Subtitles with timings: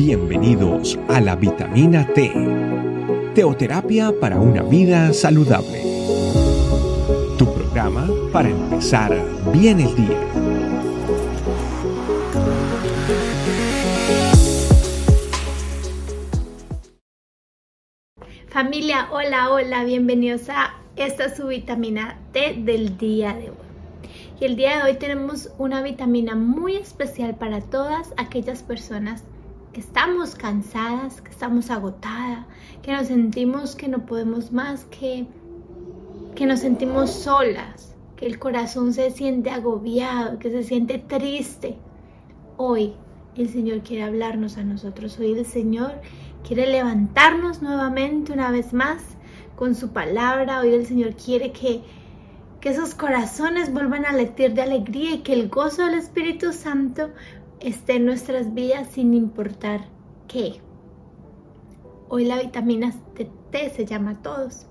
[0.00, 2.32] Bienvenidos a la vitamina T,
[3.34, 5.82] teoterapia para una vida saludable.
[7.36, 9.12] Tu programa para empezar
[9.52, 10.20] bien el día.
[18.50, 23.56] Familia, hola, hola, bienvenidos a esta su vitamina T del día de hoy.
[24.40, 29.24] Y el día de hoy tenemos una vitamina muy especial para todas aquellas personas
[29.74, 32.46] estamos cansadas, que estamos agotadas,
[32.82, 35.26] que nos sentimos que no podemos más, que,
[36.34, 41.76] que nos sentimos solas, que el corazón se siente agobiado, que se siente triste.
[42.56, 42.94] Hoy
[43.36, 45.18] el Señor quiere hablarnos a nosotros.
[45.18, 45.92] Hoy el Señor
[46.46, 49.02] quiere levantarnos nuevamente una vez más
[49.54, 50.60] con su palabra.
[50.60, 51.82] Hoy el Señor quiere que,
[52.60, 57.10] que esos corazones vuelvan a latir de alegría y que el gozo del Espíritu Santo
[57.60, 59.88] esté en nuestras vidas sin importar
[60.26, 60.60] qué.
[62.08, 62.94] Hoy la vitamina
[63.50, 64.66] T se llama todos.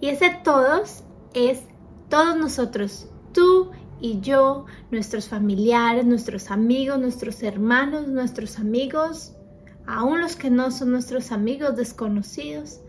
[0.00, 1.62] Y ese todos es
[2.08, 9.34] todos nosotros, tú y yo, nuestros familiares, nuestros amigos, nuestros hermanos, nuestros amigos,
[9.86, 12.80] aún los que no son nuestros amigos desconocidos,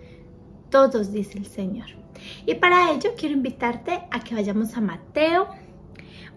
[0.70, 1.88] todos, dice el Señor.
[2.46, 5.48] Y para ello quiero invitarte a que vayamos a Mateo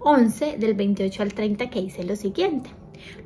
[0.05, 2.70] 11 del 28 al 30 que dice lo siguiente.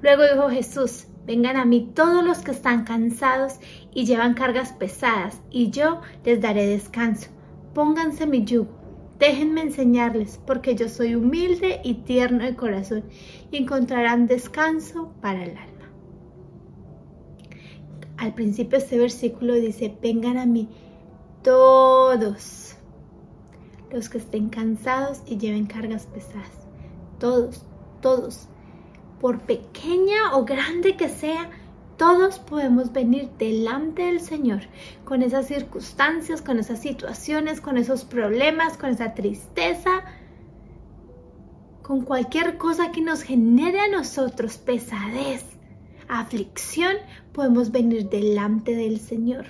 [0.03, 3.55] Luego dijo Jesús, vengan a mí todos los que están cansados
[3.95, 7.31] y llevan cargas pesadas, y yo les daré descanso.
[7.75, 8.71] Pónganse mi yugo,
[9.19, 13.05] déjenme enseñarles, porque yo soy humilde y tierno de corazón,
[13.51, 15.73] y encontrarán descanso para el alma.
[18.19, 20.69] Al principio este versículo dice, vengan a mí
[21.43, 22.77] todos
[23.91, 26.66] los que estén cansados y lleven cargas pesadas
[27.19, 27.63] todos,
[28.01, 28.49] todos,
[29.21, 31.51] por pequeña o grande que sea,
[31.97, 34.63] todos podemos venir delante del Señor
[35.05, 40.03] con esas circunstancias, con esas situaciones, con esos problemas, con esa tristeza,
[41.83, 45.45] con cualquier cosa que nos genere a nosotros pesadez,
[46.09, 46.97] aflicción,
[47.33, 49.47] podemos venir delante del Señor.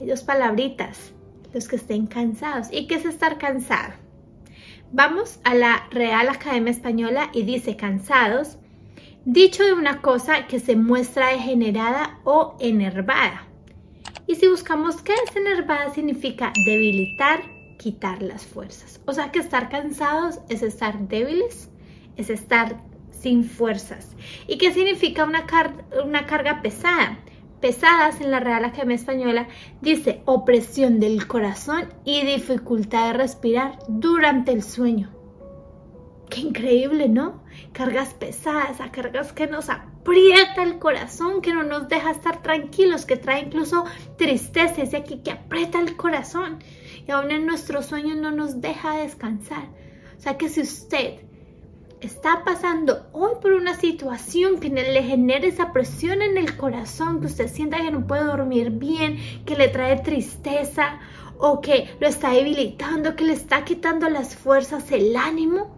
[0.00, 1.12] Hay dos palabritas,
[1.54, 2.68] los que estén cansados.
[2.70, 4.05] ¿Y qué es estar cansado?
[4.92, 8.56] Vamos a la Real Academia Española y dice cansados,
[9.24, 13.48] dicho de una cosa que se muestra degenerada o enervada.
[14.28, 17.42] Y si buscamos qué es enervada, significa debilitar,
[17.78, 19.00] quitar las fuerzas.
[19.06, 21.68] O sea que estar cansados es estar débiles,
[22.16, 22.80] es estar
[23.10, 24.14] sin fuerzas.
[24.46, 25.46] ¿Y qué significa una,
[26.04, 27.18] una carga pesada?
[27.60, 29.48] Pesadas en la Real Academia Española
[29.80, 35.10] dice opresión del corazón y dificultad de respirar durante el sueño.
[36.28, 37.42] Qué increíble, ¿no?
[37.72, 43.16] Cargas pesadas, cargas que nos aprieta el corazón, que no nos deja estar tranquilos, que
[43.16, 43.84] trae incluso
[44.18, 46.58] tristeza, ese aquí que aprieta el corazón
[47.06, 49.68] y aún en nuestros sueños no nos deja descansar.
[50.16, 51.25] O sea que si usted
[52.06, 57.26] está pasando hoy por una situación que le genere esa presión en el corazón, que
[57.26, 61.00] usted sienta que no puede dormir bien, que le trae tristeza
[61.38, 65.76] o que lo está debilitando, que le está quitando las fuerzas, el ánimo,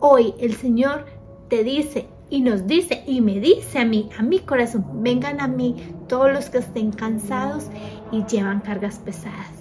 [0.00, 1.06] hoy el Señor
[1.48, 5.48] te dice y nos dice y me dice a mí, a mi corazón, vengan a
[5.48, 5.76] mí
[6.08, 7.68] todos los que estén cansados
[8.12, 9.58] y llevan cargas pesadas.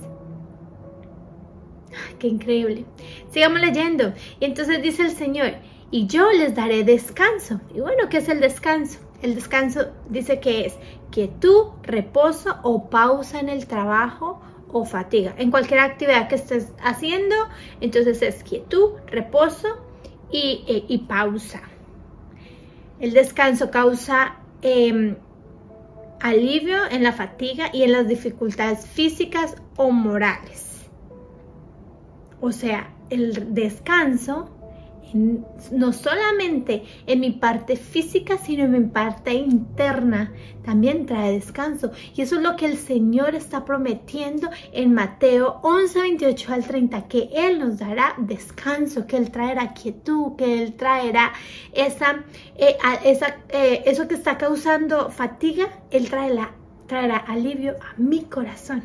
[2.20, 2.86] Qué increíble.
[3.32, 4.14] Sigamos leyendo.
[4.40, 5.54] Y entonces dice el Señor,
[5.92, 7.62] y yo les daré descanso.
[7.74, 9.00] Y bueno, ¿qué es el descanso?
[9.22, 10.76] El descanso dice que es
[11.12, 15.34] quietud, reposo o pausa en el trabajo o fatiga.
[15.38, 17.36] En cualquier actividad que estés haciendo,
[17.82, 19.68] entonces es quietud, reposo
[20.32, 21.62] y, eh, pausa.
[23.00, 25.16] El descanso causa em,
[26.20, 30.90] alivio en la fatiga y en las dificultades físicas o morales.
[32.42, 34.57] O sea, el descanso
[35.14, 40.34] no solamente en mi parte física, sino en mi parte interna,
[40.64, 41.92] también trae descanso.
[42.16, 47.08] Y eso es lo que el Señor está prometiendo en Mateo 11, 28 al 30,
[47.08, 51.34] que Él nos dará descanso, que Él traerá quietud, que Él traerá
[51.74, 52.24] esa,
[52.58, 56.54] eh, esa eh, eso que está causando fatiga, Él traerá,
[56.88, 58.84] traerá alivio a mi corazón.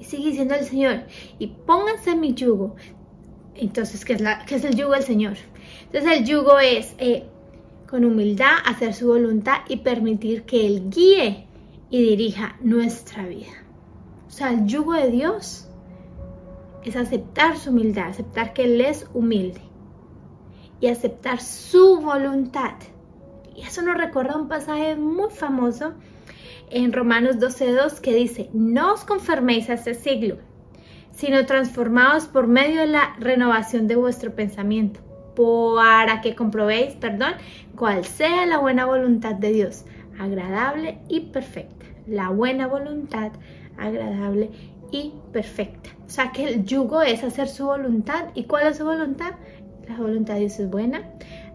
[0.00, 1.02] Y sigue diciendo el Señor,
[1.38, 2.76] y pónganse mi yugo,
[3.58, 5.36] entonces, ¿qué es, el yugo del Señor?
[5.86, 7.24] Entonces, el yugo es eh,
[7.88, 11.46] con humildad hacer su voluntad y permitir que Él guíe
[11.90, 13.64] y dirija nuestra vida.
[14.26, 15.68] O sea, el yugo de Dios
[16.84, 19.60] es aceptar su humildad, aceptar que Él es humilde
[20.80, 22.74] y aceptar su voluntad
[23.54, 25.94] Y eso nos recuerda un pasaje muy famoso
[26.70, 30.38] en Romanos 12.2 que dice, no os conforméis a este siglo,
[31.18, 35.00] sino transformados por medio de la renovación de vuestro pensamiento,
[35.34, 37.32] para que comprobéis, perdón,
[37.74, 39.84] cuál sea la buena voluntad de Dios,
[40.16, 41.86] agradable y perfecta.
[42.06, 43.32] La buena voluntad,
[43.76, 44.50] agradable
[44.92, 45.90] y perfecta.
[46.06, 48.26] O sea que el yugo es hacer su voluntad.
[48.34, 49.32] ¿Y cuál es su voluntad?
[49.88, 51.02] La voluntad de Dios es buena,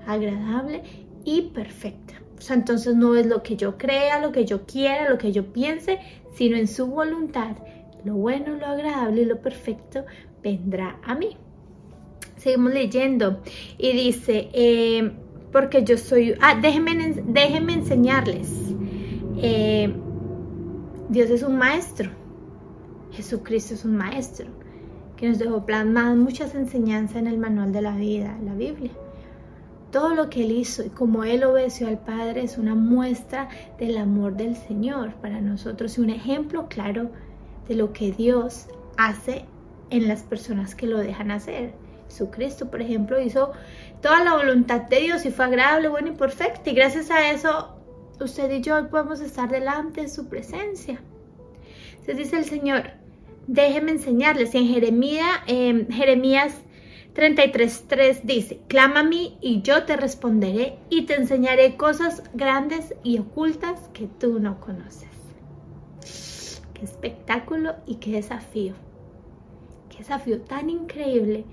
[0.06, 0.84] agradable
[1.24, 2.16] y perfecta.
[2.38, 5.32] O sea, entonces no es lo que yo crea, lo que yo quiera, lo que
[5.32, 6.00] yo piense,
[6.36, 7.56] sino en su voluntad.
[8.04, 10.06] Lo bueno, lo agradable y lo perfecto
[10.42, 11.38] vendrá a mí.
[12.38, 13.42] Seguimos leyendo
[13.78, 15.12] y dice, eh,
[15.52, 18.52] porque yo soy, ah, déjenme, déjenme enseñarles.
[19.38, 19.94] Eh,
[21.10, 22.10] Dios es un maestro,
[23.12, 24.48] Jesucristo es un maestro,
[25.16, 28.92] que nos dejó plasmadas muchas enseñanzas en el manual de la vida, la Biblia.
[29.92, 33.48] Todo lo que Él hizo y como Él obedeció al Padre es una muestra
[33.78, 37.12] del amor del Señor para nosotros y un ejemplo claro
[37.68, 38.68] de lo que Dios
[38.98, 39.46] hace
[39.90, 41.74] en las personas que lo dejan hacer.
[42.08, 43.54] Jesucristo, por ejemplo, hizo
[44.02, 46.70] toda la voluntad de Dios y fue agradable, bueno y perfecto.
[46.70, 47.76] Y gracias a eso,
[48.20, 51.00] usted y yo podemos estar delante de su presencia.
[52.06, 52.92] Se dice el Señor,
[53.48, 54.54] déjeme enseñarles.
[54.56, 56.54] en Jeremías, eh, Jeremías
[57.16, 63.20] 33.3 dice, clama a mí y yo te responderé y te enseñaré cosas grandes y
[63.20, 65.23] ocultas que tú no conoces.
[66.84, 68.74] Espectáculo y qué desafío.
[69.90, 71.46] Qué desafío tan increíble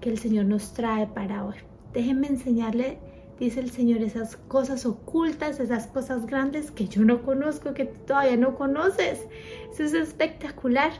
[0.00, 1.56] que el Señor nos trae para hoy.
[1.92, 2.98] Déjenme enseñarle,
[3.38, 8.36] dice el Señor, esas cosas ocultas, esas cosas grandes que yo no conozco, que todavía
[8.36, 9.26] no conoces.
[9.72, 10.92] Eso es espectacular.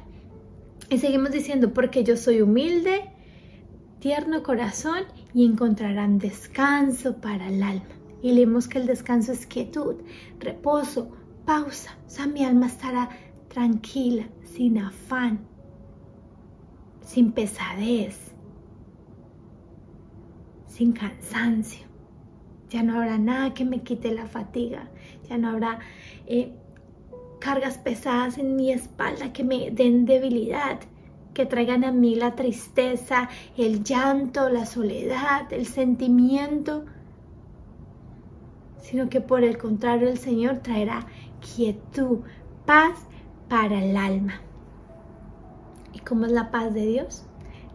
[0.89, 3.11] Y seguimos diciendo, porque yo soy humilde
[4.01, 5.05] tierno corazón
[5.35, 7.85] y encontrarán descanso para el alma.
[8.23, 9.97] Y leemos que el descanso es quietud,
[10.39, 11.11] reposo,
[11.47, 11.97] pausa.
[12.07, 13.11] O sea, mi alma estará
[13.51, 15.41] tranquila, sin afán,
[17.03, 18.33] sin pesadez,
[20.67, 21.87] sin cansancio.
[22.71, 24.89] Ya no habrá nada que me quite la fatiga,
[25.29, 25.81] ya no habrá
[26.27, 26.53] eh,
[27.41, 30.79] cargas pesadas en mi espalda que me den debilidad
[31.35, 36.85] que traigan a mí la tristeza, el llanto, la soledad, el sentimiento,
[38.83, 41.07] sino que por el contrario el Señor traerá
[41.41, 42.21] quietud,
[42.67, 43.07] paz
[43.51, 44.41] para el alma.
[45.93, 47.25] ¿Y cómo es la paz de Dios?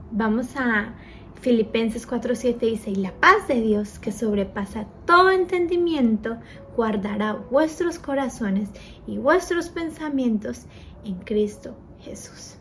[0.09, 0.95] Vamos a
[1.41, 6.37] Filipenses 4:7 dice, y la paz de Dios que sobrepasa todo entendimiento,
[6.75, 8.69] guardará vuestros corazones
[9.05, 10.65] y vuestros pensamientos
[11.03, 12.55] en Cristo Jesús.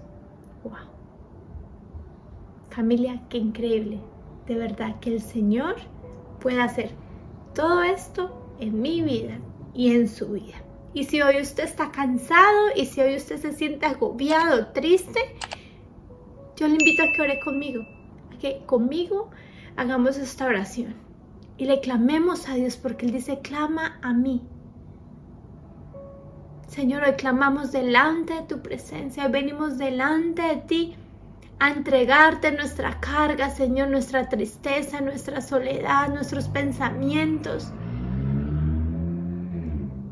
[0.64, 0.88] Wow.
[2.70, 4.00] Familia, qué increíble.
[4.46, 5.76] De verdad que el Señor
[6.40, 6.90] puede hacer
[7.54, 9.38] todo esto en mi vida
[9.72, 10.63] y en su vida.
[10.94, 15.20] Y si hoy usted está cansado y si hoy usted se siente agobiado, triste,
[16.56, 17.82] yo le invito a que ore conmigo,
[18.32, 19.30] a que conmigo
[19.76, 20.94] hagamos esta oración
[21.58, 24.46] y le clamemos a Dios porque Él dice, clama a mí
[26.74, 30.96] Señor, hoy clamamos delante de tu presencia, venimos delante de ti
[31.60, 37.72] a entregarte nuestra carga, Señor, nuestra tristeza, nuestra soledad, nuestros pensamientos.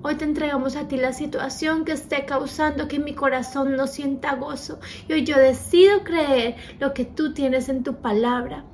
[0.02, 4.35] Hoy te entregamos a ti la situación que esté causando que mi corazón no sienta
[4.35, 4.80] gozo.
[5.09, 8.64] Y hoy yo decido creer lo que tú tienes en tu palabra.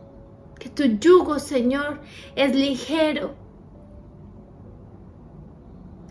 [0.59, 2.01] Que tu yugo, Señor,
[2.35, 3.35] es ligero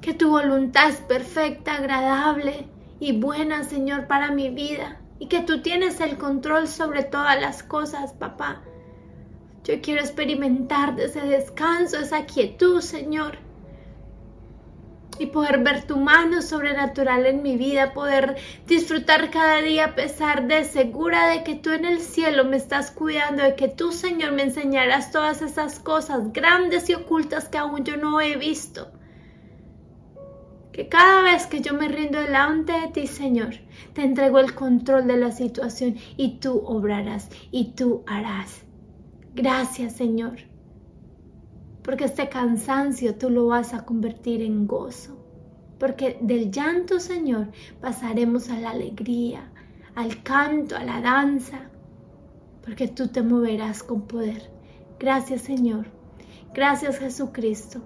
[0.07, 5.01] que tu voluntad es perfecta, agradable y buena, Señor, para mi vida.
[5.19, 8.61] Y que tú tienes el control sobre todas las cosas, papá.
[9.65, 13.46] Yo quiero experimentar ese descanso, esa quietud, Señor.
[15.19, 18.35] Y poder ver tu mano sobrenatural en mi vida, poder
[18.67, 22.91] disfrutar cada día a pesar de segura de que tú en el cielo me estás
[22.91, 27.83] cuidando, de que tú, Señor, me enseñarás todas esas cosas grandes y ocultas que aún
[27.83, 28.91] yo no he visto
[30.77, 33.55] que cada vez que yo me rindo delante de ti, Señor,
[33.93, 38.61] te entrego el control de la situación y tú obrarás y tú harás.
[39.33, 40.37] Gracias, Señor,
[41.87, 45.17] porque este cansancio tú lo vas a convertir en gozo,
[45.79, 47.47] porque del llanto, Señor,
[47.79, 49.49] pasaremos a la alegría,
[49.95, 51.69] al canto, a la danza,
[52.65, 54.51] porque tú te moverás con poder.
[54.99, 55.85] Gracias, Señor.
[56.53, 57.79] Gracias, Jesucristo.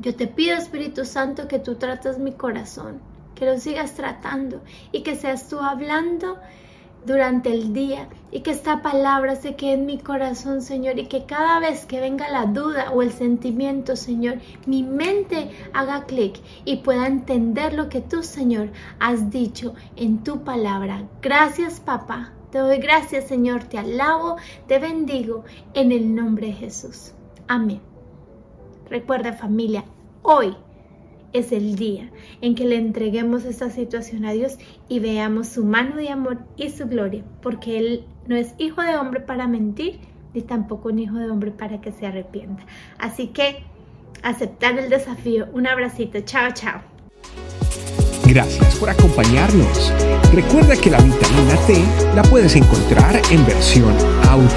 [0.00, 3.00] Yo te pido, Espíritu Santo, que tú trates mi corazón,
[3.36, 4.60] que lo sigas tratando
[4.90, 6.36] y que seas tú hablando
[7.04, 11.24] durante el día y que esta palabra se quede en mi corazón, Señor, y que
[11.24, 16.78] cada vez que venga la duda o el sentimiento, Señor, mi mente haga clic y
[16.78, 21.08] pueda entender lo que tú, Señor, has dicho en tu palabra.
[21.22, 22.32] Gracias, papá.
[22.50, 23.64] Te doy gracias, Señor.
[23.64, 27.12] Te alabo, te bendigo en el nombre de Jesús.
[27.48, 27.80] Amén.
[28.88, 29.84] Recuerda, familia,
[30.22, 30.56] hoy
[31.32, 32.10] es el día
[32.40, 34.58] en que le entreguemos esta situación a Dios
[34.88, 38.96] y veamos su mano de amor y su gloria, porque Él no es hijo de
[38.96, 39.98] hombre para mentir,
[40.34, 42.64] ni tampoco un hijo de hombre para que se arrepienta.
[42.98, 43.64] Así que
[44.22, 45.48] aceptar el desafío.
[45.52, 46.20] Un abracito.
[46.20, 46.80] Chao, chao.
[48.26, 49.92] Gracias por acompañarnos.
[50.32, 51.82] Recuerda que la vitamina T
[52.14, 53.92] la puedes encontrar en versión
[54.28, 54.48] audio,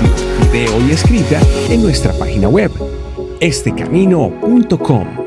[0.51, 1.39] video y escrita
[1.69, 2.71] en nuestra página web,
[3.39, 5.22] estecamino.com.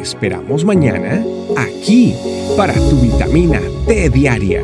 [0.00, 1.22] Esperamos mañana
[1.58, 2.14] aquí
[2.56, 4.62] para tu vitamina T diaria.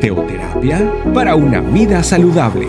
[0.00, 2.68] Teoterapia para una vida saludable.